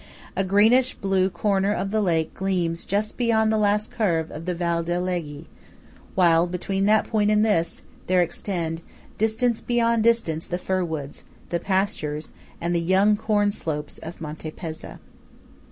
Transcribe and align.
A 0.35 0.43
greenish 0.43 0.95
blue 0.95 1.29
corner 1.29 1.71
of 1.71 1.91
the 1.91 2.01
lake 2.01 2.33
gleams 2.33 2.85
just 2.85 3.17
beyond 3.17 3.51
the 3.51 3.57
last 3.59 3.91
curve 3.91 4.31
of 4.31 4.45
the 4.45 4.55
Val 4.55 4.81
d'Alleghe; 4.81 5.45
while 6.15 6.47
between 6.47 6.87
that 6.87 7.05
point 7.07 7.29
and 7.29 7.45
this, 7.45 7.83
there 8.07 8.23
extend, 8.23 8.81
distance 9.19 9.61
beyond 9.61 10.01
distance, 10.03 10.47
the 10.47 10.57
fir 10.57 10.83
woods, 10.83 11.23
the 11.49 11.59
pastures, 11.59 12.31
and 12.59 12.73
the 12.73 12.81
young 12.81 13.15
corn 13.15 13.51
slopes 13.51 13.99
of 13.99 14.19
Monte 14.19 14.49
Pezza. 14.49 14.97